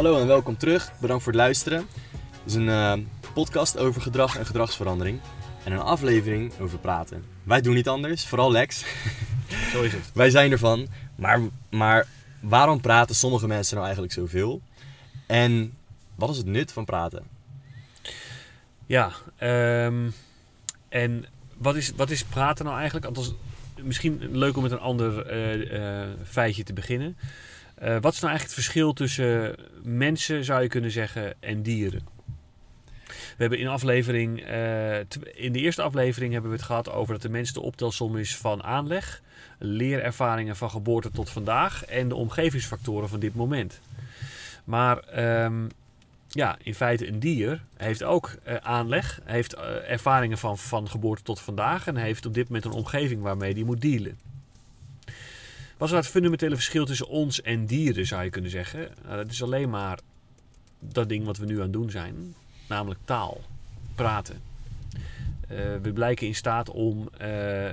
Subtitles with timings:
[0.00, 0.92] Hallo en welkom terug.
[1.00, 1.86] Bedankt voor het luisteren.
[2.10, 2.92] Het is een eh,
[3.34, 5.20] podcast over gedrag en gedragsverandering.
[5.64, 7.24] En een aflevering over praten.
[7.42, 8.84] Wij doen niet anders, vooral Lex.
[9.72, 10.10] Zo is het.
[10.14, 10.88] Wij zijn ervan.
[11.14, 11.40] Maar,
[11.70, 12.06] maar
[12.40, 14.60] waarom praten sommige mensen nou eigenlijk zoveel?
[15.26, 15.72] En
[16.14, 17.22] wat is het nut van praten?
[18.86, 20.10] Ja, ehm,
[20.88, 21.24] en
[21.56, 23.06] wat is, wat is praten nou eigenlijk?
[23.06, 23.34] Althans,
[23.82, 27.16] misschien leuk om met een ander eh, eh, feitje te beginnen.
[27.80, 32.02] Eh, wat is nou eigenlijk het verschil tussen mensen, zou je kunnen zeggen, en dieren?
[33.06, 34.98] We hebben in, aflevering, eh,
[35.34, 38.36] in de eerste aflevering hebben we het gehad over dat de mens de optelsom is
[38.36, 39.22] van aanleg,
[39.58, 43.80] leerervaringen van geboorte tot vandaag en de omgevingsfactoren van dit moment.
[44.64, 45.66] Maar ehm,
[46.28, 49.54] ja, in feite een dier heeft ook eh, aanleg, heeft
[49.88, 53.64] ervaringen van, van geboorte tot vandaag en heeft op dit moment een omgeving waarmee die
[53.64, 54.29] moet dealen.
[55.80, 58.88] Wat is nou het fundamentele verschil tussen ons en dieren, zou je kunnen zeggen?
[59.04, 59.98] Nou, dat is alleen maar
[60.78, 62.34] dat ding wat we nu aan het doen zijn,
[62.68, 63.40] namelijk taal,
[63.94, 64.40] praten.
[65.48, 67.70] Eh, we blijken in staat om eh,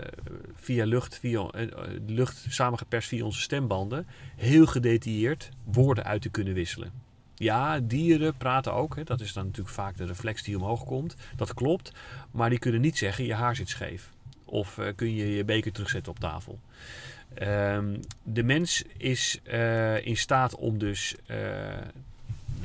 [0.56, 1.68] via lucht, via eh,
[2.06, 6.92] lucht samengeperst via onze stembanden, heel gedetailleerd woorden uit te kunnen wisselen.
[7.36, 8.96] Ja, dieren praten ook.
[8.96, 9.04] Hè.
[9.04, 11.16] Dat is dan natuurlijk vaak de reflex die omhoog komt.
[11.36, 11.92] Dat klopt.
[12.32, 14.10] Maar die kunnen niet zeggen, je haar zit scheef.
[14.46, 16.60] Of kun je je beker terugzetten op tafel.
[17.34, 21.38] Ehm, de mens is eh, in staat om dus eh,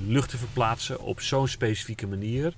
[0.06, 2.54] lucht te verplaatsen op zo'n specifieke manier.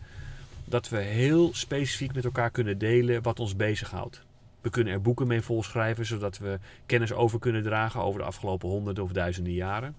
[0.64, 4.22] Dat we heel specifiek met elkaar kunnen delen wat ons bezighoudt.
[4.60, 8.68] We kunnen er boeken mee volschrijven, zodat we kennis over kunnen dragen over de afgelopen
[8.68, 9.94] honderden of duizenden jaren.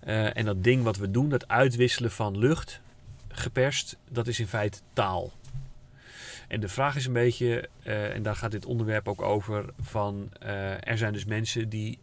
[0.00, 2.80] Eh, en dat ding wat we doen, dat uitwisselen van lucht,
[3.28, 5.32] geperst, dat is in feite taal.
[6.50, 10.30] En de vraag is een beetje, eh, en daar gaat dit onderwerp ook over, van
[10.40, 11.98] eh, er zijn dus mensen die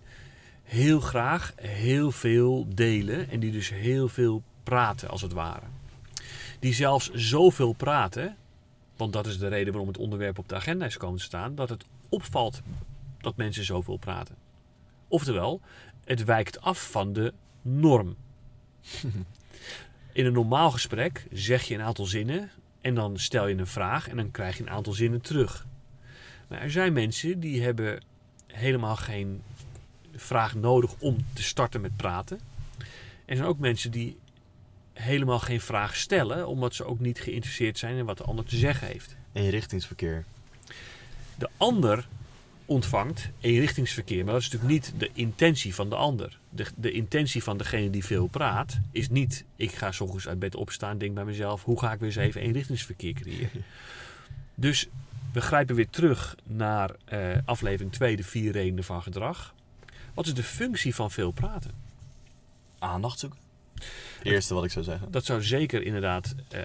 [0.63, 5.65] heel graag heel veel delen en die dus heel veel praten als het ware.
[6.59, 8.35] Die zelfs zoveel praten,
[8.95, 11.55] want dat is de reden waarom het onderwerp op de agenda is komen te staan,
[11.55, 12.61] dat het opvalt
[13.17, 14.35] dat mensen zoveel praten.
[15.07, 15.61] Oftewel,
[16.05, 18.15] het wijkt af van de norm.
[20.11, 22.51] In een normaal gesprek zeg je een aantal zinnen
[22.87, 25.65] en dan stel je een vraag en dan krijg je een aantal zinnen terug.
[26.47, 28.03] Maar er zijn mensen die hebben
[28.47, 29.41] helemaal geen
[30.15, 32.39] vraag nodig om te starten met praten.
[33.25, 34.17] Er zijn ook mensen die
[34.93, 38.57] helemaal geen vraag stellen, omdat ze ook niet geïnteresseerd zijn in wat de ander te
[38.57, 39.15] zeggen heeft.
[39.33, 40.25] Eenrichtingsverkeer.
[41.37, 42.07] De ander
[42.67, 46.39] ontvangt eenrichtingsverkeer, maar dat is natuurlijk niet de intentie van de ander.
[46.49, 50.39] De, de intentie van degene die veel praat is niet: ik ga s ochtends uit
[50.39, 53.63] bed opstaan, denk bij mezelf, hoe ga ik weer eens even eenrichtingsverkeer creëren?
[54.59, 54.87] Dus
[55.33, 59.53] we grijpen weer terug naar eh, aflevering 2, de vier redenen van gedrag.
[60.13, 61.71] Wat is de functie van veel praten?
[62.79, 63.39] Aandacht zoeken.
[64.23, 65.11] Eerste wat ik zou zeggen.
[65.11, 66.61] Dat zou zeker inderdaad eh,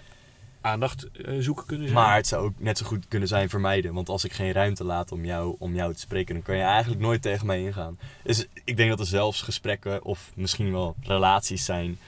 [0.62, 1.98] aandacht eh, zoeken kunnen zijn.
[1.98, 3.94] Maar het zou ook net zo goed kunnen zijn vermijden.
[3.94, 6.62] Want als ik geen ruimte laat om jou, om jou te spreken, dan kan je
[6.62, 7.98] eigenlijk nooit tegen mij ingaan.
[8.24, 11.98] Dus ik denk dat er zelfs gesprekken of misschien wel relaties zijn.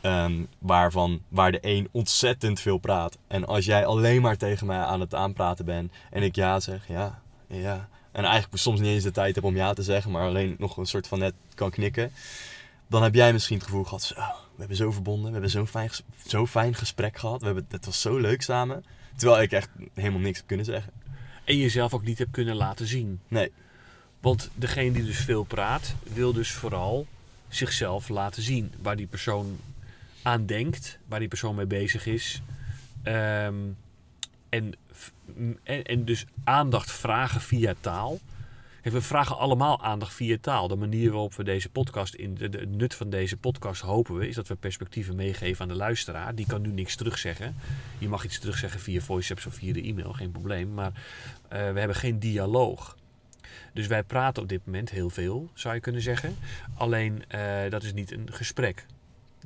[0.00, 3.18] ehm, waarvan, waar de een ontzettend veel praat.
[3.28, 6.88] En als jij alleen maar tegen mij aan het aanpraten bent en ik ja zeg,
[6.88, 7.88] ja, ja.
[8.12, 10.76] En eigenlijk soms niet eens de tijd heb om ja te zeggen, maar alleen nog
[10.76, 12.12] een soort van net kan knikken.
[12.88, 14.14] Dan heb jij misschien het gevoel gehad, zo,
[14.56, 15.90] we hebben zo verbonden, we hebben zo'n fijn,
[16.26, 17.40] zo fijn gesprek gehad.
[17.40, 18.84] We hebben, het was zo leuk samen.
[19.16, 20.92] Terwijl ik echt helemaal niks heb kunnen zeggen.
[21.44, 23.20] En jezelf ook niet hebt kunnen laten zien.
[23.28, 23.52] Nee,
[24.20, 27.06] Want degene die dus veel praat, wil dus vooral
[27.48, 28.72] zichzelf laten zien.
[28.82, 29.58] Waar die persoon
[30.22, 32.42] aan denkt, waar die persoon mee bezig is.
[33.02, 33.54] Ehm,
[34.48, 34.74] en,
[35.62, 38.18] en, en dus aandacht vragen via taal.
[38.92, 40.68] We vragen allemaal aandacht via taal.
[40.68, 44.34] De manier waarop we deze podcast, in de, nut van deze podcast hopen we, is
[44.34, 46.34] dat we perspectieven meegeven aan de luisteraar.
[46.34, 47.56] Die kan nu niks terugzeggen.
[47.98, 50.74] Je mag iets terugzeggen via voice of via de e-mail, geen probleem.
[50.74, 50.92] Maar
[51.48, 52.96] eh, we hebben geen dialoog.
[53.72, 56.36] Dus wij praten op dit moment heel veel, zou je kunnen zeggen.
[56.74, 58.86] Alleen eh, dat is niet een gesprek.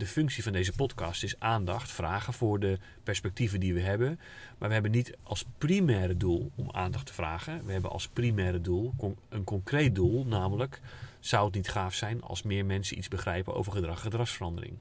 [0.01, 4.21] De functie van deze podcast is aandacht vragen voor de perspectieven die we hebben.
[4.59, 7.65] Maar we hebben niet als primaire doel om aandacht te vragen.
[7.65, 8.95] We hebben als primaire doel
[9.29, 10.81] een concreet doel, namelijk
[11.19, 14.73] zou het niet gaaf zijn als meer mensen iets begrijpen over gedrag gedragsverandering.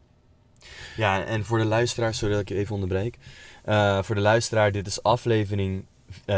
[0.96, 3.18] Ja, en voor de luisteraar, sorry dat ik je even onderbreek.
[3.64, 5.86] Eh, voor de luisteraar, dit is aflevering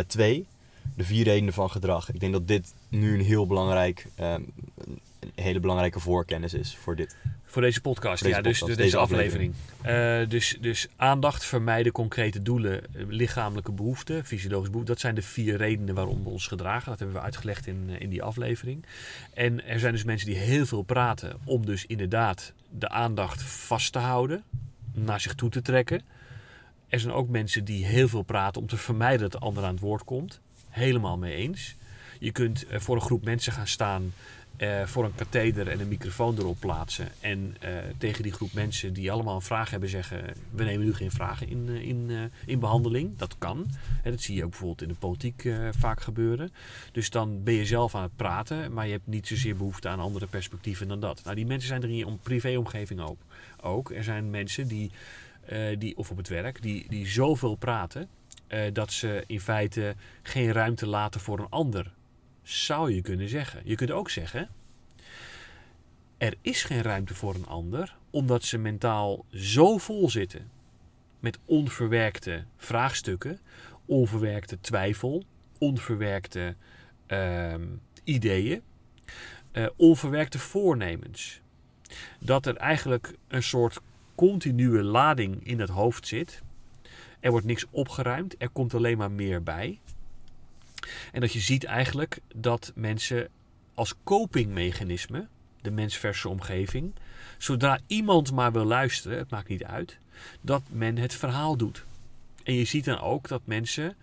[0.07, 0.47] 2.
[0.95, 2.13] de vier redenen van gedrag.
[2.13, 4.41] Ik denk dat dit nu een heel belangrijk, ehm,
[5.19, 7.15] een hele belangrijke voorkennis is voor dit.
[7.51, 9.53] Voor deze podcast, Voor deze ja, dus deze, deze aflevering.
[9.81, 14.93] Eh, dus, dus aandacht, vermijden, concrete doelen, eh, lichamelijke behoeften, fysiologische behoeften.
[14.93, 16.89] Dat zijn de vier redenen waarom we ons gedragen.
[16.89, 18.85] Dat hebben we uitgelegd in, eh, in die aflevering.
[19.33, 23.91] En er zijn dus mensen die heel veel praten om dus inderdaad de aandacht vast
[23.91, 24.43] te houden,
[24.93, 26.01] naar zich toe te trekken.
[26.87, 29.73] Er zijn ook mensen die heel veel praten om te vermijden dat de ander aan
[29.73, 30.39] het woord komt.
[30.69, 31.75] Helemaal mee eens.
[32.19, 34.13] Je kunt voor een groep mensen gaan staan,
[34.57, 37.07] eh, voor een katheder en een microfoon erop plaatsen.
[37.19, 40.93] En eh, tegen die groep mensen die allemaal een vraag hebben zeggen: We nemen nu
[40.93, 43.17] geen vragen in, eh, in, in behandeling.
[43.17, 43.67] Dat kan.
[44.01, 46.51] Hè, dat zie je ook bijvoorbeeld in de politiek vaak gebeuren.
[46.91, 49.99] Dus dan ben je zelf aan het praten, maar je hebt niet zozeer behoefte aan
[49.99, 51.21] andere perspectieven dan dat.
[51.23, 53.19] Nou, die mensen zijn er in je om- privéomgeving ook.
[53.61, 53.91] ook.
[53.91, 54.91] Er zijn mensen die,
[55.77, 58.07] die, of op het werk, die, die zoveel praten.
[58.73, 61.91] dat ze in feite geen ruimte laten voor een ander
[62.51, 63.61] zou je kunnen zeggen.
[63.63, 64.49] Je kunt ook zeggen,
[66.17, 70.49] er is geen ruimte voor een ander, omdat ze mentaal zo vol zitten
[71.19, 73.39] met onverwerkte vraagstukken,
[73.85, 75.23] onverwerkte twijfel,
[75.57, 76.55] onverwerkte
[77.05, 77.67] ehm,
[78.03, 78.61] ideeën,
[79.51, 81.41] eh, onverwerkte voornemens.
[82.19, 83.79] Dat er eigenlijk een soort
[84.15, 86.41] continue lading in het hoofd zit.
[87.19, 89.79] Er wordt niks opgeruimd, er komt alleen maar meer bij.
[91.11, 93.29] En dat je ziet eigenlijk dat mensen
[93.73, 95.27] als copingmechanisme,
[95.61, 96.93] de mensverse omgeving,
[97.37, 99.97] zodra iemand maar wil luisteren, het maakt niet uit,
[100.41, 101.85] dat men het verhaal doet.
[102.43, 103.95] En je ziet dan ook dat mensen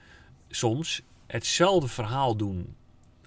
[0.51, 2.75] soms hetzelfde verhaal doen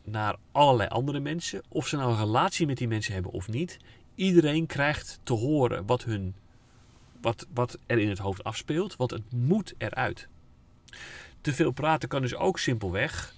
[0.03, 3.77] naar allerlei andere mensen, of ze nou een relatie met die mensen hebben of niet.
[4.15, 6.35] Iedereen krijgt te horen wat, hun,
[7.21, 10.27] wat, wat er in het hoofd afspeelt, want het moet eruit.
[11.41, 13.33] Te veel praten kan dus ook simpelweg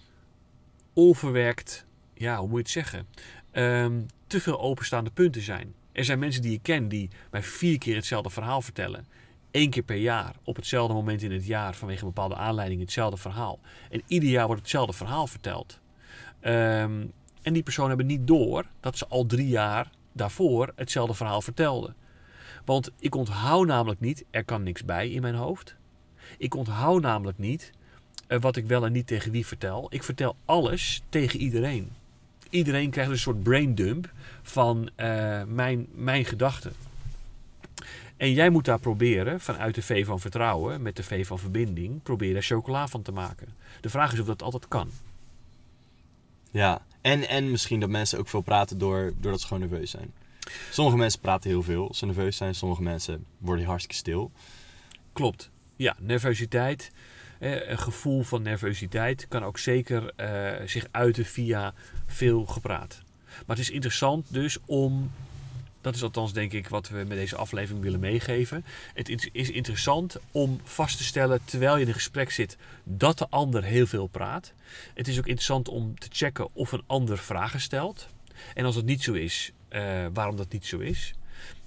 [0.93, 3.07] onverwerkt, ja, hoe moet je het zeggen?
[3.51, 5.73] Ehm, te veel openstaande punten zijn.
[5.91, 9.07] Er zijn mensen die ik ken die mij vier keer hetzelfde verhaal vertellen.
[9.51, 13.17] Eén keer per jaar, op hetzelfde moment in het jaar, vanwege een bepaalde aanleiding, hetzelfde
[13.17, 13.59] verhaal.
[13.89, 15.79] En ieder jaar wordt hetzelfde verhaal verteld.
[16.39, 17.05] Ehm,
[17.41, 21.95] en die personen hebben niet door dat ze al drie jaar daarvoor hetzelfde verhaal vertelden.
[22.65, 25.75] Want ik onthoud namelijk niet, er kan niks bij in mijn hoofd.
[26.37, 27.71] Ik onthoud namelijk niet
[28.27, 29.87] eh, wat ik wel en niet tegen wie vertel.
[29.89, 31.91] Ik vertel alles tegen iedereen.
[32.49, 34.11] Iedereen krijgt een soort brain dump
[34.41, 36.73] van eh, mijn, mijn gedachten.
[38.17, 42.03] En jij moet daar proberen, vanuit de V van vertrouwen, met de V van verbinding,
[42.03, 43.47] proberen chocola van te maken.
[43.81, 44.89] De vraag is of dat altijd kan.
[46.51, 50.13] Ja, en, en misschien dat mensen ook veel praten door, doordat ze gewoon nerveus zijn.
[50.71, 52.55] Sommige mensen praten heel veel als ze nerveus zijn.
[52.55, 54.31] Sommige mensen worden hartstikke stil.
[55.13, 55.49] Klopt.
[55.75, 56.91] Ja, nervositeit.
[57.43, 61.73] Eh, een gevoel van nervositeit kan ook zeker eh, zich uiten via
[62.05, 63.01] veel gepraat.
[63.25, 65.11] Maar het is interessant dus om,
[65.81, 68.65] dat is althans denk ik wat we met deze aflevering willen meegeven.
[68.93, 73.27] Het is- interessant om vast te stellen terwijl je in een gesprek zit dat de
[73.29, 74.53] ander heel veel praat.
[74.93, 78.07] Het is ook interessant om te checken of een ander vragen stelt.
[78.53, 81.13] En als het niet zo is, eh, waarom dat niet zo is.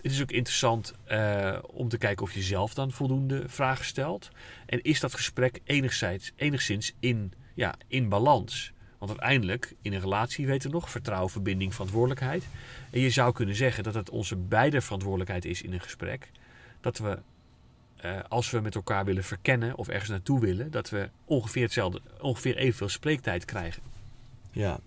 [0.02, 4.28] Het is ook interessant eh, om te kijken of je zelf dan voldoende vragen stelt.
[4.66, 8.72] En is dat gesprek enigszins, enigszins in, ja, in balans?
[8.98, 12.44] Want uiteindelijk, in een relatie weten we nog, vertrouwen, verbinding, verantwoordelijkheid.
[12.90, 16.30] En je zou kunnen zeggen dat het onze beide verantwoordelijkheid is in een gesprek.
[16.80, 17.18] Dat we,
[17.96, 22.00] eh, als we met elkaar willen verkennen of ergens naartoe willen, dat we ongeveer hetzelfde,
[22.20, 23.82] ongeveer evenveel spreektijd krijgen.
[24.50, 24.80] Ja.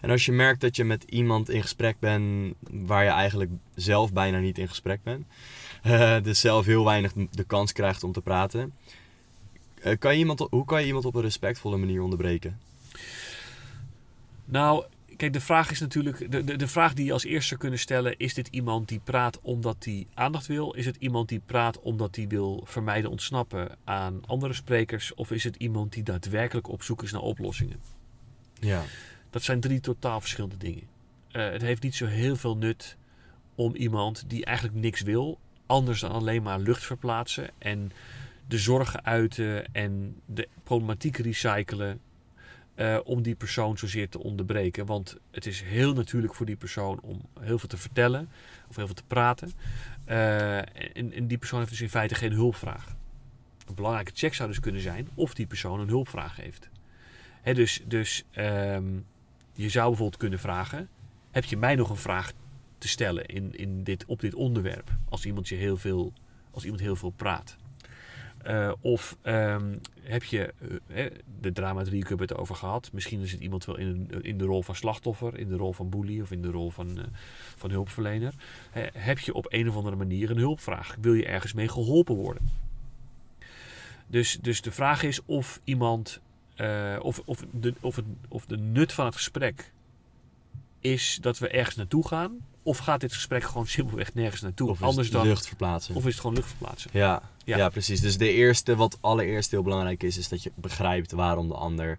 [0.00, 4.12] En als je merkt dat je met iemand in gesprek bent waar je eigenlijk zelf
[4.12, 5.26] bijna niet in gesprek bent,
[5.82, 8.72] eh, dus zelf heel weinig de kans krijgt om te praten,
[9.80, 12.58] eh, kan je iemand, hoe kan je iemand op een respectvolle manier onderbreken?
[14.44, 14.84] Nou,
[15.16, 16.30] kijk, de vraag is natuurlijk.
[16.30, 19.00] De, de, de vraag die je als eerste zou kunnen stellen: is dit iemand die
[19.04, 20.72] praat omdat hij aandacht wil?
[20.72, 25.14] Is het iemand die praat omdat hij wil vermijden ontsnappen aan andere sprekers?
[25.14, 27.80] Of is het iemand die daadwerkelijk op zoek is naar oplossingen?
[28.60, 28.82] Ja.
[29.34, 30.82] Dat zijn drie totaal verschillende dingen.
[31.30, 32.96] Eh, het heeft niet zo heel veel nut
[33.54, 37.92] om iemand die eigenlijk niks wil, anders dan alleen maar lucht verplaatsen en
[38.46, 42.00] de zorgen uiten en de problematiek recyclen.
[42.74, 44.86] eh, om die persoon zozeer te onderbreken.
[44.86, 48.28] Want het is heel natuurlijk voor die persoon om heel veel te vertellen
[48.68, 49.52] of heel veel te praten.
[50.04, 50.58] Eh,
[50.96, 52.96] en, die persoon heeft dus in feite geen hulpvraag.
[53.66, 56.68] Een belangrijke check zou dus kunnen zijn of die persoon een hulpvraag heeft.
[57.42, 58.84] Dus dus ehm,
[59.54, 60.88] je zou bijvoorbeeld kunnen vragen:
[61.30, 62.32] heb je mij nog een vraag
[62.78, 64.90] te stellen in, in dit, op dit onderwerp?
[65.08, 66.12] Als iemand, je heel veel,
[66.50, 67.56] als iemand heel veel praat.
[68.42, 70.54] Eh, of ehm, heb je
[70.88, 71.06] uh,
[71.40, 72.90] de dramaturgie hebben het over gehad.
[72.92, 75.88] Misschien is het iemand wel in, in de rol van slachtoffer, in de rol van
[75.88, 76.98] bully of in de rol van,
[77.56, 78.34] van hulpverlener.
[78.92, 80.96] heb je op een of andere manier een hulpvraag?
[81.00, 82.50] Wil je ergens mee geholpen worden?
[84.06, 86.20] Dus, dus de vraag is of iemand,
[87.00, 89.72] of, of, de, of, het, of de nut van het gesprek
[90.80, 92.38] is dat we ergens naartoe gaan.
[92.62, 94.70] Of gaat dit gesprek gewoon simpelweg nergens naartoe?
[94.70, 95.94] Of Anders dan, lucht verplaatsen.
[95.94, 96.90] Of is het gewoon lucht verplaatsen?
[96.92, 97.56] Ja, ja.
[97.56, 97.68] ja.
[97.68, 98.00] precies.
[98.00, 101.98] Dus de eerste, wat allereerst heel belangrijk is, is dat je begrijpt waarom de ander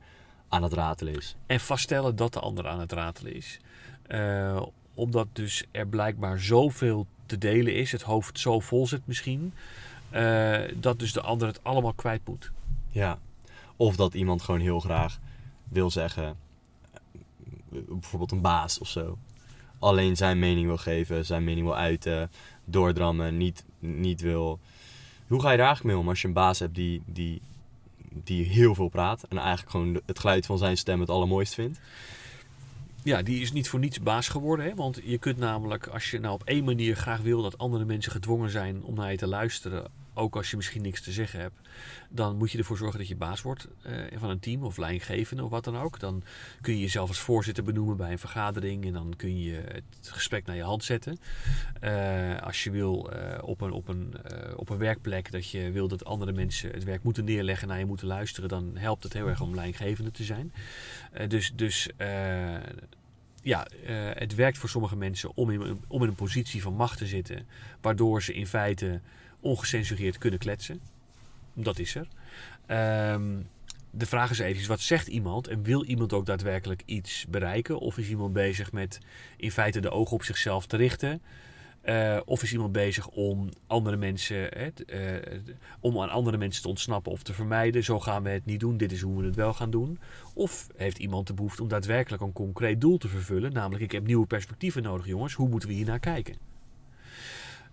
[0.50, 1.36] aan het ratelen is.
[1.46, 3.60] En vaststellen dat de ander aan het ratelen is.
[4.08, 4.62] Uh,
[4.94, 9.54] omdat dus er blijkbaar zoveel te delen is, het hoofd zo vol zit misschien,
[10.12, 12.52] uh, dat dus de ander het allemaal kwijt moet.
[12.92, 13.20] Ja,
[13.76, 15.20] of dat iemand gewoon heel graag
[15.70, 16.38] wil zeggen,
[17.70, 19.18] bijvoorbeeld een baas of zo.
[19.80, 22.32] Alleen zijn mening wil geven, zijn mening wil uiten,
[22.66, 24.60] doordrammen, niet, niet wil.
[25.28, 27.42] Hoe ga je daar eigenlijk mee om als je een baas hebt die, die,
[28.24, 31.80] die heel veel praat en eigenlijk gewoon het geluid van zijn stem het allermooist vindt?
[33.04, 34.66] Ja, die is niet voor niets baas geworden.
[34.66, 34.76] Hè?
[34.76, 38.12] Want je kunt namelijk, als je nou op één manier graag wil dat andere mensen
[38.12, 41.60] gedwongen zijn om naar je te luisteren, ook als je misschien niks te zeggen hebt,
[42.10, 45.44] dan moet je ervoor zorgen dat je baas wordt uh, van een team of leidinggevende
[45.44, 46.00] of wat dan ook.
[46.00, 46.24] Dan
[46.62, 50.46] kun je jezelf als voorzitter benoemen bij een vergadering en dan kun je het gesprek
[50.46, 51.18] naar je hand zetten.
[51.84, 54.14] Uh, als je wil uh, op, een, op, een,
[54.56, 57.86] op een werkplek dat je wil dat andere mensen het werk moeten neerleggen naar je
[57.86, 60.54] moeten luisteren, dan helpt het heel erg om leidinggevende te zijn.
[61.28, 61.90] dus dus
[63.42, 63.68] ja,
[64.14, 67.48] het werkt voor sommige mensen om in, om in een positie van macht te zitten,
[67.82, 69.02] waardoor ze in feite
[69.46, 70.80] ongecensureerd kunnen kletsen.
[71.54, 72.08] Dat is er.
[72.66, 73.38] Ehm,
[73.92, 75.48] de vraag is even, wat zegt iemand?
[75.48, 77.80] En wil iemand ook daadwerkelijk iets bereiken?
[77.80, 79.00] Of is iemand bezig met
[79.38, 81.22] in feite de ogen op zichzelf te richten?
[81.84, 85.40] Uh, of is iemand bezig om andere mensen, hè, uh,
[85.80, 87.84] om aan andere mensen te ontsnappen of te vermijden?
[87.84, 90.00] Zo gaan we het niet doen, dit is hoe we het wel gaan doen.
[90.34, 93.54] Of heeft iemand de behoefte om daadwerkelijk een concreet doel te vervullen?
[93.54, 95.34] Namelijk, ik heb nieuwe perspectieven nodig, jongens.
[95.34, 96.55] Hoe moeten we hier naar kijken?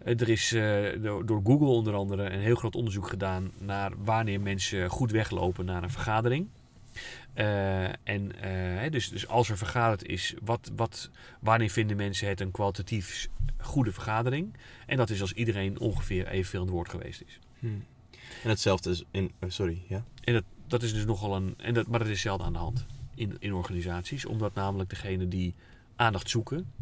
[0.05, 4.41] Eh, er is uh, door Google onder andere een heel groot onderzoek gedaan naar wanneer
[4.41, 6.49] mensen goed weglopen naar een vergadering.
[7.35, 8.33] Uh, en
[8.91, 13.29] dus, dus als er vergaderd is, wat, wat, wanneer vinden mensen het een kwalitatief
[13.59, 14.55] goede vergadering?
[14.87, 17.39] En dat is als iedereen ongeveer evenveel aan het woord geweest is.
[17.59, 17.85] Hmm.
[18.43, 19.33] En hetzelfde is in.
[19.47, 20.05] sorry, ja.
[20.25, 21.55] En dat, dat is dus nogal een.
[21.57, 25.29] En dat, maar dat is zelden aan de hand in, in organisaties, omdat namelijk degene
[25.29, 25.55] die
[25.97, 26.73] aandacht zoeken,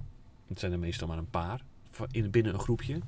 [0.49, 1.62] het zijn er meestal maar een paar,
[2.11, 2.99] in, binnen een groepje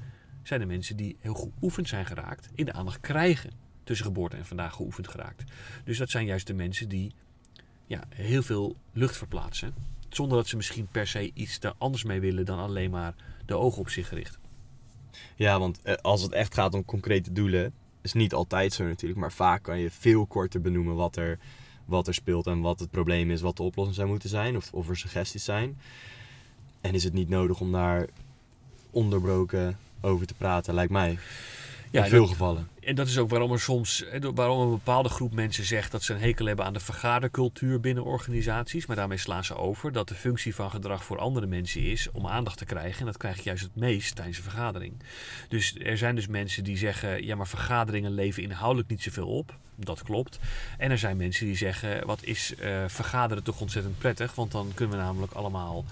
[0.43, 3.51] zijn er mensen die heel geoefend zijn geraakt in de aandacht krijgen
[3.85, 5.45] tussen geboorte en vandaag geoefend geraakt.
[5.85, 7.13] Dus dat zijn juist de mensen die
[7.87, 9.75] ja, heel veel lucht verplaatsen.
[10.09, 13.15] Zonder dat ze misschien per se iets daar anders mee willen dan alleen maar
[13.47, 14.39] de ogen op zich gericht.
[15.37, 19.21] Ja, want eh, als het echt gaat om concrete doelen, is niet altijd zo natuurlijk,
[19.21, 21.39] maar vaak kan je veel korter benoemen wat er,
[21.85, 24.73] wat er speelt en wat het probleem is, wat de oplossing zou moeten zijn of,
[24.73, 25.79] of er suggesties zijn.
[26.81, 28.09] En is het niet nodig om daar
[28.93, 31.19] onderbroken over te praten, lijkt mij.
[31.93, 32.69] Ja, in veel gevallen.
[32.81, 36.13] En dat is ook waarom er soms, waarom een bepaalde groep mensen zegt dat ze
[36.13, 38.87] een hekel hebben aan de vergadercultuur binnen organisaties.
[38.87, 42.27] Maar daarmee slaan ze over dat de functie van gedrag voor andere mensen is om
[42.27, 43.01] aandacht te krijgen.
[43.01, 44.95] En dat krijg je juist het meest tijdens een vergadering.
[45.49, 49.55] Dus er zijn dus mensen die zeggen, ja maar vergaderingen leven inhoudelijk niet zoveel op.
[49.77, 50.39] Dat klopt.
[50.79, 54.35] En er zijn mensen die zeggen, wat is uh, vergaderen toch ontzettend prettig.
[54.35, 55.85] Want dan kunnen we namelijk allemaal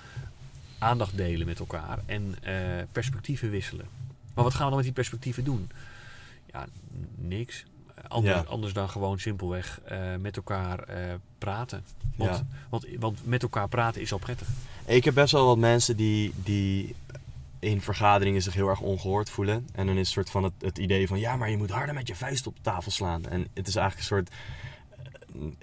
[0.80, 2.54] aandacht delen met elkaar en uh,
[2.92, 3.86] perspectieven wisselen.
[4.34, 5.70] Maar wat gaan we dan met die perspectieven doen?
[6.52, 6.66] Ja,
[7.14, 7.64] niks.
[8.08, 11.84] Anders, anders dan gewoon simpelweg uh, met elkaar uh, praten.
[12.16, 12.46] Want, ja.
[12.68, 14.48] want, want met elkaar praten is al prettig.
[14.84, 16.94] Ik heb best wel wat mensen die, die
[17.58, 19.68] in vergaderingen zich heel erg ongehoord voelen.
[19.72, 21.94] En dan is het soort van het, het idee van ja, maar je moet harder
[21.94, 23.26] met je vuist op de tafel slaan.
[23.26, 24.30] En het is eigenlijk een soort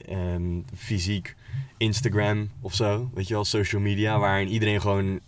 [0.10, 1.36] um, fysiek
[1.78, 3.10] Instagram of zo.
[3.14, 4.20] Weet je wel, social media.
[4.20, 5.20] Waarin iedereen gewoon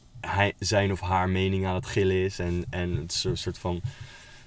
[0.59, 2.39] zijn of haar mening aan het gillen is.
[2.39, 3.81] En, en het is een soort van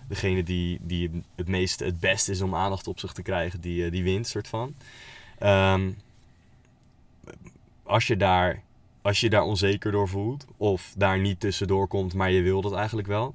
[0.09, 3.85] degene die, die het meeste, het beste is om aandacht op zich te krijgen, die,
[3.85, 4.75] eh, die wint, soort van.
[5.41, 5.97] Um,
[7.83, 8.63] als je daar
[9.03, 12.75] als je daar onzeker door voelt of daar niet tussendoor komt, maar je wil dat
[12.75, 13.35] eigenlijk wel?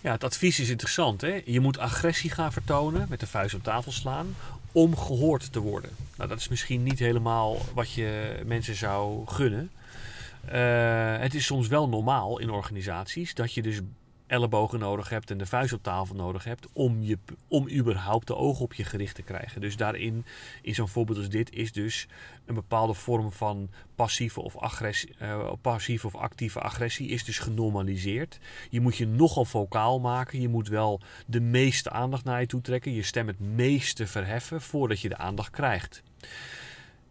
[0.00, 1.20] Ja, het advies is interessant.
[1.20, 1.42] Hè?
[1.44, 4.34] Je moet agressie gaan vertonen, met de vuist op tafel slaan,
[4.72, 5.90] om gehoord te worden.
[6.16, 9.70] Nou, dat is misschien niet helemaal wat je mensen zou gunnen.
[10.52, 13.80] Uh, het is soms wel normaal in organisaties dat je dus
[14.30, 17.18] ellebogen nodig hebt en de vuist op tafel nodig hebt om, je,
[17.48, 19.60] om überhaupt de ogen op je gericht te krijgen.
[19.60, 20.24] Dus daarin,
[20.62, 22.08] in zo'n voorbeeld als dit, is dus
[22.46, 28.38] een bepaalde vorm van passieve of, agressie, uh, passieve of actieve agressie is dus genormaliseerd.
[28.70, 30.40] Je moet je nogal vocaal maken.
[30.40, 32.92] Je moet wel de meeste aandacht naar je toe trekken.
[32.92, 36.02] Je stem het meeste verheffen voordat je de aandacht krijgt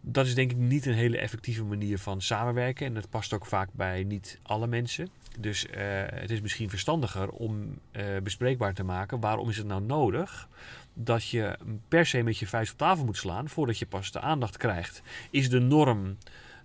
[0.00, 2.86] dat is denk ik niet een hele effectieve manier van samenwerken.
[2.86, 5.08] En dat past ook vaak bij niet alle mensen.
[5.38, 5.72] Dus uh,
[6.06, 9.20] het is misschien verstandiger om uh, bespreekbaar te maken.
[9.20, 10.48] Waarom is het nou nodig
[10.94, 14.20] dat je per se met je vuist op tafel moet slaan voordat je pas de
[14.20, 15.02] aandacht krijgt?
[15.30, 16.16] Is de norm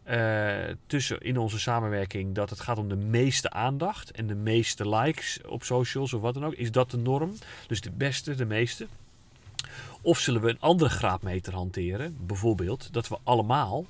[0.09, 0.55] uh,
[0.87, 5.41] tussen in onze samenwerking dat het gaat om de meeste aandacht en de meeste likes
[5.47, 6.53] op socials of wat dan ook?
[6.53, 7.33] Is dat de norm?
[7.67, 8.87] Dus de beste, de meeste?
[10.05, 12.17] Of zullen we een andere graadmeter hanteren?
[12.19, 13.85] Bijvoorbeeld dat we allemaal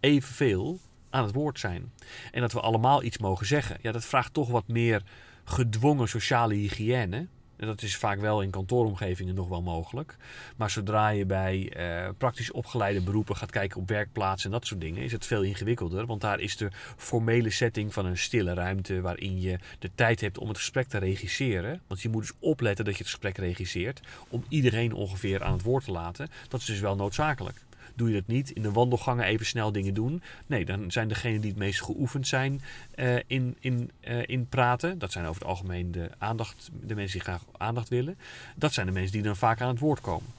[0.00, 0.78] evenveel
[1.10, 1.92] aan het woord zijn.
[2.30, 3.78] En dat we allemaal iets mogen zeggen.
[3.82, 5.02] Ja, dat vraagt toch wat meer
[5.44, 7.26] gedwongen sociale hygiëne.
[7.56, 10.16] En dat is vaak wel in kantooromgevingen nog wel mogelijk.
[10.56, 14.80] Maar zodra je bij uh, praktisch opgeleide beroepen gaat kijken op werkplaatsen en dat soort
[14.80, 16.06] dingen, is het veel ingewikkelder.
[16.06, 20.38] Want daar is de formele setting van een stille ruimte waarin je de tijd hebt
[20.38, 21.80] om het gesprek te regisseren.
[21.86, 25.62] Want je moet dus opletten dat je het gesprek regisseert om iedereen ongeveer aan het
[25.62, 26.28] woord te laten.
[26.48, 27.62] Dat is dus wel noodzakelijk.
[27.94, 30.22] Doe je dat niet, in de wandelgangen even snel dingen doen.
[30.46, 32.62] Nee, dan zijn degenen die het meest geoefend zijn
[32.96, 34.98] uh, in, in, uh, in praten.
[34.98, 38.18] Dat zijn over het algemeen de, aandacht, de mensen die graag aandacht willen.
[38.56, 40.30] Dat zijn de mensen die dan vaak aan het woord komen.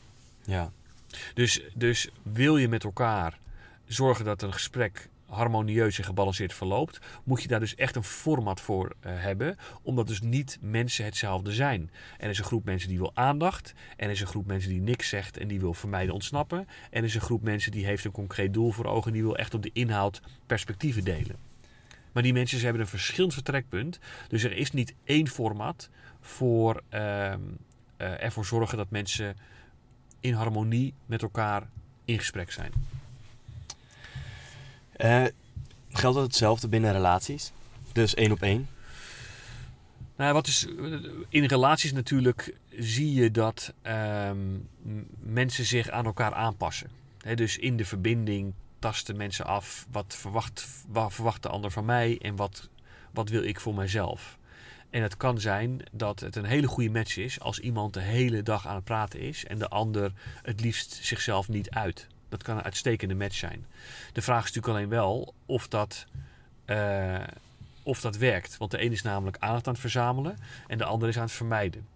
[0.45, 0.71] Ja.
[1.33, 3.37] Dus, dus wil je met elkaar
[3.87, 8.61] zorgen dat een gesprek harmonieus en gebalanceerd verloopt, moet je daar dus echt een format
[8.61, 11.91] voor uh, hebben, omdat dus niet mensen hetzelfde zijn.
[12.17, 14.81] Er is een groep mensen die wil aandacht, en er is een groep mensen die
[14.81, 18.05] niks zegt en die wil vermijden ontsnappen, en er is een groep mensen die heeft
[18.05, 21.35] een concreet doel voor ogen en die wil echt op de inhoud perspectieven delen.
[22.11, 25.89] Maar die mensen hebben een verschillend vertrekpunt, dus er is niet één format
[26.21, 27.33] voor uh, uh,
[27.97, 29.35] ervoor zorgen dat mensen
[30.19, 31.69] in harmonie met elkaar
[32.05, 32.71] in gesprek zijn.
[34.97, 35.25] Uh,
[35.89, 37.51] geldt dat hetzelfde binnen relaties?
[37.91, 38.67] Dus één op één?
[40.15, 40.67] Nou, wat is,
[41.29, 43.73] in relaties natuurlijk zie je dat
[44.27, 44.69] um,
[45.19, 46.89] mensen zich aan elkaar aanpassen.
[47.35, 52.17] Dus in de verbinding tasten mensen af wat verwacht, wat verwacht de ander van mij
[52.21, 52.69] en wat,
[53.11, 54.37] wat wil ik voor mijzelf.
[54.89, 58.43] En het kan zijn dat het een hele goede match is als iemand de hele
[58.43, 60.11] dag aan het praten is en de ander
[60.41, 62.07] het liefst zichzelf niet uit.
[62.29, 63.65] Dat kan een uitstekende match zijn.
[64.13, 66.05] De vraag is natuurlijk alleen wel of dat,
[66.65, 67.23] uh,
[67.83, 68.57] of dat werkt.
[68.57, 71.31] Want de een is namelijk aandacht aan het verzamelen en de ander is aan het
[71.31, 71.87] vermijden.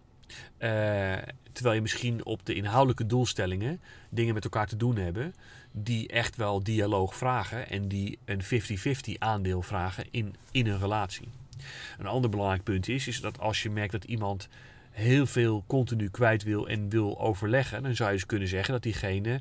[0.59, 1.17] Uh,
[1.51, 5.33] terwijl je misschien op de inhoudelijke doelstellingen dingen met elkaar te doen hebben
[5.71, 8.47] die echt wel dialoog vragen en die een 50-50
[9.17, 11.27] aandeel vragen in, in een relatie.
[11.97, 14.47] Een ander belangrijk punt is, is dat als je merkt dat iemand
[14.91, 18.83] heel veel continu kwijt wil en wil overleggen, dan zou je eens kunnen zeggen dat
[18.83, 19.39] diegene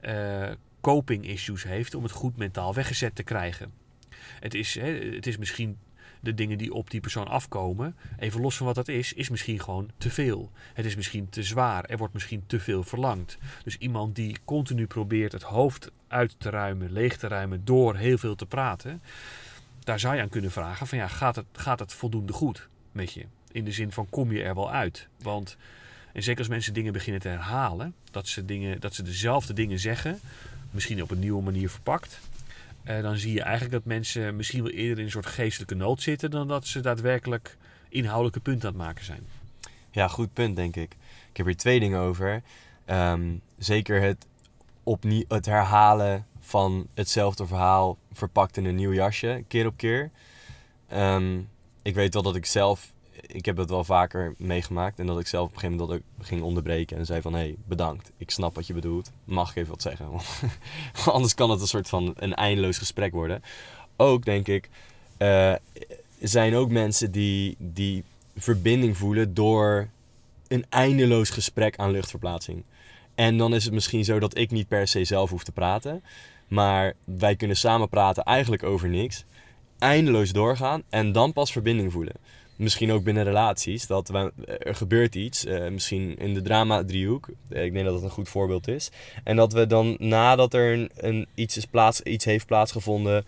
[0.00, 3.72] uh, coping issues heeft om het goed mentaal weggezet te krijgen.
[4.40, 5.78] Het is, hè, het is misschien
[6.20, 9.60] de dingen die op die persoon afkomen, even los van wat dat is, is misschien
[9.60, 10.50] gewoon te veel.
[10.74, 13.38] Het is misschien te zwaar, er wordt misschien te veel verlangd.
[13.64, 18.18] Dus iemand die continu probeert het hoofd uit te ruimen, leeg te ruimen door heel
[18.18, 19.02] veel te praten,
[19.84, 23.12] daar zou je aan kunnen vragen van ja, gaat het, gaat het voldoende goed met
[23.12, 23.26] je?
[23.52, 25.08] In de zin van kom je er wel uit?
[25.22, 25.56] Want
[26.18, 29.78] en zeker als mensen dingen beginnen te herhalen, dat ze, dingen, dat ze dezelfde dingen
[29.78, 30.20] zeggen,
[30.70, 32.20] misschien op een nieuwe manier verpakt,
[32.84, 36.02] eh, dan zie je eigenlijk dat mensen misschien wel eerder in een soort geestelijke nood
[36.02, 37.56] zitten dan dat ze daadwerkelijk
[37.88, 39.26] inhoudelijke punten aan het maken zijn.
[39.90, 40.96] Ja, goed punt denk ik.
[41.30, 42.42] Ik heb hier twee dingen over.
[42.86, 44.26] Um, zeker het,
[44.82, 50.10] opnieuw, het herhalen van hetzelfde verhaal verpakt in een nieuw jasje, keer op keer.
[50.92, 51.48] Um,
[51.82, 52.92] ik weet wel dat ik zelf
[53.26, 54.98] ik heb het wel vaker meegemaakt.
[54.98, 57.32] En dat ik zelf op een gegeven moment dat ik ging onderbreken en zei van...
[57.32, 58.12] Hé, hey, bedankt.
[58.16, 59.12] Ik snap wat je bedoelt.
[59.24, 60.06] Mag ik even wat zeggen?
[61.12, 63.42] Anders kan het een soort van een eindeloos gesprek worden.
[63.96, 64.68] Ook, denk ik,
[65.18, 65.54] uh,
[66.20, 68.04] zijn ook mensen die, die
[68.36, 69.88] verbinding voelen door
[70.48, 72.64] een eindeloos gesprek aan luchtverplaatsing.
[73.14, 76.02] En dan is het misschien zo dat ik niet per se zelf hoef te praten.
[76.48, 79.24] Maar wij kunnen samen praten eigenlijk over niks.
[79.78, 82.14] Eindeloos doorgaan en dan pas verbinding voelen
[82.58, 84.32] misschien ook binnen relaties, dat er
[84.74, 88.68] gebeurt iets, uh, misschien in de drama-driehoek, eh, ik denk dat dat een goed voorbeeld
[88.68, 88.90] is.
[89.24, 93.26] En dat we dan nadat er een, iets, is plaats, iets heeft plaatsgevonden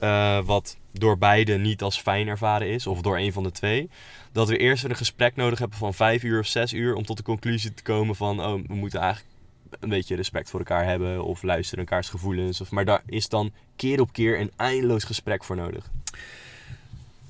[0.00, 3.90] uh, wat door beide niet als fijn ervaren is, of door een van de twee,
[4.32, 7.16] dat we eerst een gesprek nodig hebben van vijf uur of zes uur om tot
[7.16, 9.32] de conclusie te komen van, oh, we moeten eigenlijk
[9.80, 12.60] een beetje respect voor elkaar hebben of luisteren elkaars gevoelens.
[12.60, 15.90] Of, maar daar is dan keer op keer een eindeloos gesprek voor nodig.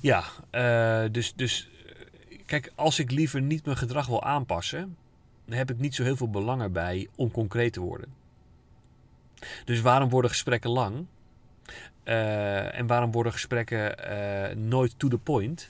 [0.03, 1.69] Ja, uh, dus, dus
[2.45, 4.97] kijk, als ik liever niet mijn gedrag wil aanpassen,
[5.45, 8.13] dan heb ik niet zo heel veel belang erbij om concreet te worden.
[9.65, 11.05] Dus waarom worden gesprekken lang?
[12.03, 15.69] Eh, en waarom worden gesprekken eh, nooit to the point?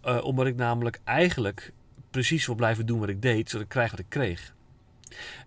[0.00, 1.72] Eh, omdat ik namelijk eigenlijk
[2.10, 4.54] precies wil blijven doen wat ik deed, zodat ik krijg wat ik kreeg.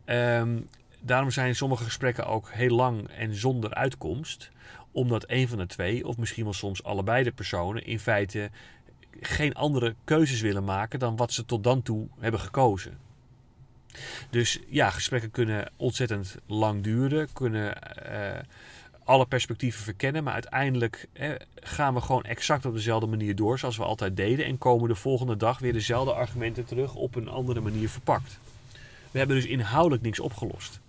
[0.05, 0.59] Ehm,
[1.01, 4.51] daarom zijn sommige gesprekken ook heel lang en zonder uitkomst.
[4.95, 8.49] Omdat een van de twee, of misschien wel soms allebei de personen, in feite
[9.19, 12.97] geen andere keuzes willen maken dan wat ze tot dan toe hebben gekozen.
[14.29, 18.43] Dus ja, gesprekken kunnen ontzettend lang duren, kunnen eh,
[19.03, 23.77] alle perspectieven verkennen, maar uiteindelijk eh, gaan we gewoon exact op dezelfde manier door zoals
[23.77, 27.61] we altijd deden en komen de volgende dag weer dezelfde argumenten terug op een andere
[27.61, 28.39] manier verpakt.
[29.11, 30.79] We hebben dus inhoudelijk niks opgelost.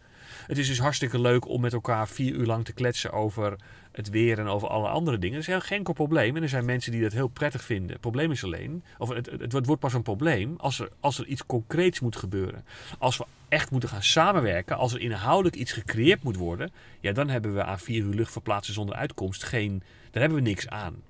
[0.46, 3.56] Het is dus hartstikke leuk om met elkaar vier uur lang te kletsen over
[3.92, 5.40] het weer en over alle andere dingen.
[5.40, 6.36] Dat is geen enkel probleem.
[6.36, 7.90] En er zijn mensen die dat heel prettig vinden.
[7.90, 11.26] Het probleem is alleen, of het, het, wordt pas een probleem als er, als er
[11.26, 12.64] iets concreets moet gebeuren.
[12.98, 17.28] Als we echt moeten gaan samenwerken, als er inhoudelijk iets gecreëerd moet worden, ja, dan
[17.28, 21.02] hebben we aan vier uur lucht verplaatsen zonder uitkomst geen, daar hebben we niks aan.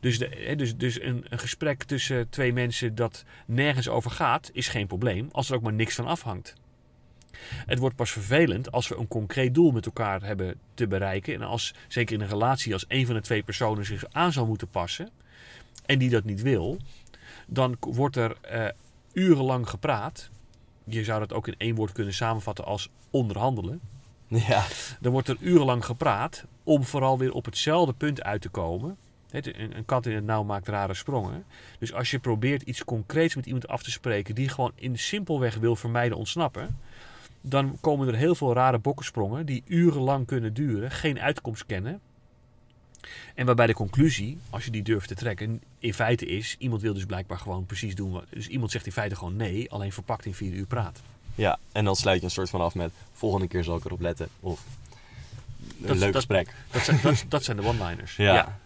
[0.00, 0.18] Dus,
[0.56, 5.28] dus, dus een, een gesprek tussen twee mensen dat nergens over gaat, is geen probleem,
[5.32, 6.54] als er ook maar niks van afhangt.
[7.66, 11.34] Het wordt pas vervelend als we een concreet doel met elkaar hebben te bereiken.
[11.34, 14.46] En als, zeker in een relatie, als een van de twee personen zich aan zal
[14.46, 15.08] moeten passen
[15.86, 16.78] en die dat niet wil,
[17.46, 18.66] dan wordt er uh,
[19.12, 20.30] urenlang gepraat.
[20.84, 23.80] Je zou dat ook in één woord kunnen samenvatten als onderhandelen.
[24.48, 24.64] Ja.
[25.00, 28.96] Dan wordt er urenlang gepraat om vooral weer op hetzelfde punt uit te komen.
[29.30, 31.44] Een kat in het nauw maakt rare sprongen.
[31.78, 35.54] Dus als je probeert iets concreets met iemand af te spreken die gewoon in simpelweg
[35.54, 36.78] wil vermijden ontsnappen,
[37.40, 42.00] dan komen er heel veel rare bokkensprongen die urenlang kunnen duren, geen uitkomst kennen.
[43.34, 46.94] En waarbij de conclusie, als je die durft te trekken, in feite is: iemand wil
[46.94, 48.24] dus blijkbaar gewoon precies doen wat.
[48.30, 51.00] Dus iemand zegt in feite gewoon nee, alleen verpakt in vier uur praat.
[51.34, 54.00] Ja, en dan sluit je een soort van af met: volgende keer zal ik erop
[54.00, 54.28] letten.
[54.40, 54.64] Of
[55.80, 56.54] een dat, leuk dat, gesprek.
[56.70, 58.16] Dat zijn, dat, dat zijn de one-liners.
[58.26, 58.34] Ja.
[58.34, 58.58] ja.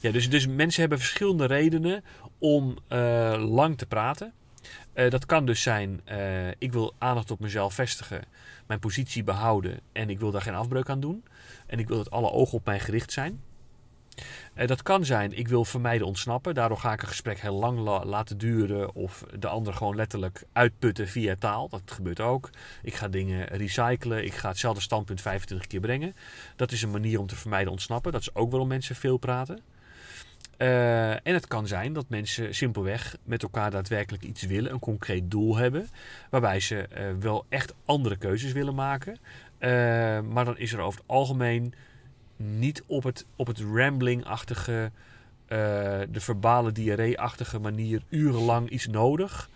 [0.00, 0.10] ja.
[0.10, 2.04] dus, dus mensen hebben verschillende redenen
[2.38, 4.32] om uh, lang te praten.
[4.94, 8.24] Uh, dat kan dus zijn, uh, ik wil aandacht op mezelf vestigen,
[8.66, 11.24] mijn positie behouden en ik wil daar geen afbreuk aan doen.
[11.66, 13.40] En ik wil dat alle ogen op mij gericht zijn.
[14.54, 16.54] Uh, dat kan zijn, ik wil vermijden ontsnappen.
[16.54, 20.44] Daardoor ga ik een gesprek heel lang la laten duren of de ander gewoon letterlijk
[20.52, 21.68] uitputten via taal.
[21.68, 22.50] Dat gebeurt ook.
[22.82, 24.24] Ik ga dingen recyclen.
[24.24, 26.14] Ik ga hetzelfde standpunt 25 keer brengen.
[26.56, 28.12] Dat is een manier om te vermijden ontsnappen.
[28.12, 29.60] Dat is ook waarom mensen veel praten.
[30.62, 35.30] Uh, en het kan zijn dat mensen simpelweg met elkaar daadwerkelijk iets willen, een concreet
[35.30, 35.88] doel hebben,
[36.30, 39.12] waarbij ze uh, wel echt andere keuzes willen maken.
[39.12, 39.68] Uh,
[40.20, 41.74] maar dan is er over het algemeen
[42.36, 44.90] niet op het, op het rambling-achtige,
[46.10, 49.50] de verbale diarree-achtige manier urenlang iets nodig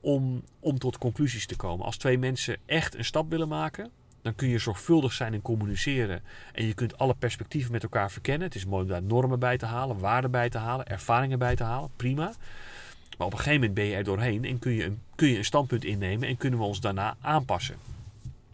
[0.00, 1.84] om, om tot conclusies te komen.
[1.84, 3.90] Als twee mensen echt een stap willen maken,
[4.22, 6.22] dan kun je zorgvuldig zijn in communiceren.
[6.52, 8.46] En je kunt alle perspectieven met elkaar verkennen.
[8.46, 11.56] Het is mooi om daar normen bij te halen, waarden bij te halen, ervaringen bij
[11.56, 11.90] te halen.
[11.96, 12.32] Prima.
[13.18, 15.36] Maar op een gegeven moment ben je er doorheen en kun je een, kun je
[15.38, 17.76] een standpunt innemen en kunnen we ons daarna aanpassen.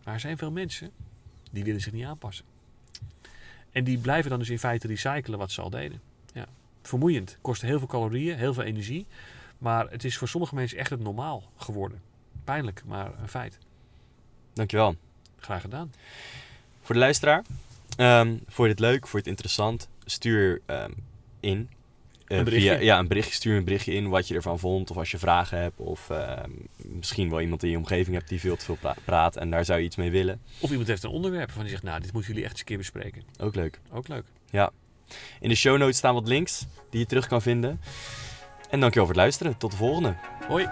[0.04, 0.90] Maar er zijn veel mensen
[1.50, 2.44] die willen zich niet aanpassen.
[3.72, 6.00] En die blijven dan dus in feite recyclen wat ze al deden.
[6.32, 6.46] Ja.
[6.82, 7.38] Vermoeiend.
[7.40, 9.06] Kost heel veel calorieën, heel veel energie.
[9.58, 12.00] Maar het is voor sommige mensen echt het normaal geworden.
[12.44, 13.58] Pijnlijk, maar een feit.
[14.52, 14.96] Dankjewel.
[15.44, 15.92] Graag gedaan.
[16.82, 17.44] Voor de luisteraar,
[17.96, 19.00] um, vond je dit leuk?
[19.00, 19.88] Vond je het interessant?
[20.04, 20.94] Stuur um,
[21.40, 21.70] in.
[22.28, 23.34] Uh, een via, ja, een berichtje.
[23.34, 24.90] Stuur een berichtje in wat je ervan vond.
[24.90, 25.78] Of als je vragen hebt.
[25.78, 26.32] Of uh,
[26.76, 29.36] misschien wel iemand in je omgeving hebt die veel te veel pra praat.
[29.36, 30.40] En daar zou je iets mee willen.
[30.58, 32.66] Of iemand heeft een onderwerp waarvan die zegt, nou, dit moeten jullie echt eens een
[32.66, 33.22] keer bespreken.
[33.38, 33.80] Ook leuk.
[33.92, 34.24] Ook leuk.
[34.50, 34.70] Ja.
[35.40, 37.80] In de show notes staan wat links die je terug kan vinden.
[38.70, 39.56] En dankjewel voor het luisteren.
[39.56, 40.14] Tot de volgende.
[40.48, 40.68] Hoi.